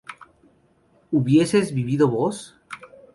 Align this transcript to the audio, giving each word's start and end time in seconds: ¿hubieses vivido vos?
¿hubieses 1.11 1.75
vivido 1.75 2.07
vos? 2.07 2.55